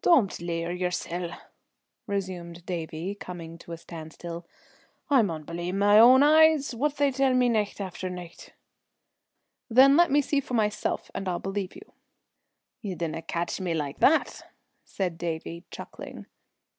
[0.00, 1.36] "Dom'd leear yersel!"
[2.06, 4.46] resumed Davie, coming to a standstill.
[5.10, 8.54] "I maun believe my own eyes, what they tell me nicht after nicht."
[9.68, 11.92] "Then let me see for myself, and I'll believe you."
[12.80, 14.50] "Ye dinna catch me like that,"
[14.86, 16.24] said Davie, chuckling.